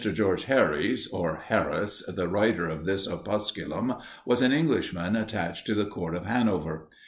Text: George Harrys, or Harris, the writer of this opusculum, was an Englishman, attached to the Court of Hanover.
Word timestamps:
George 0.03 0.45
Harrys, 0.45 1.05
or 1.09 1.35
Harris, 1.35 2.03
the 2.07 2.27
writer 2.27 2.67
of 2.67 2.85
this 2.85 3.07
opusculum, 3.07 4.01
was 4.25 4.41
an 4.41 4.51
Englishman, 4.51 5.15
attached 5.15 5.67
to 5.67 5.75
the 5.75 5.85
Court 5.85 6.15
of 6.15 6.25
Hanover. 6.25 6.89